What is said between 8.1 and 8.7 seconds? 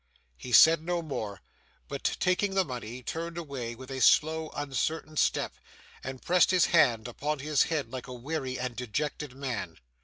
weary